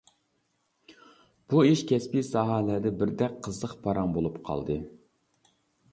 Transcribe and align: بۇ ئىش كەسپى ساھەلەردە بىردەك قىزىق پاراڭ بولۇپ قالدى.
بۇ 1.51 1.61
ئىش 1.67 1.83
كەسپى 1.91 2.25
ساھەلەردە 2.31 2.95
بىردەك 3.03 3.39
قىزىق 3.49 3.77
پاراڭ 3.85 4.17
بولۇپ 4.19 4.41
قالدى. 4.49 4.83